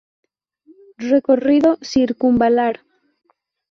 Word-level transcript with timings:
Recorrido 0.97 1.77
Circunvalar 1.81 2.79